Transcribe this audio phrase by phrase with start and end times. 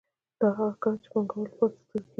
[0.39, 2.09] دا هغه کار دی چې د پانګوالو لپاره ترسره کېږي